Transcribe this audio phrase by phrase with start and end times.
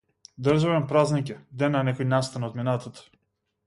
[0.47, 3.11] Државен празник е, ден на некој настан од минатото.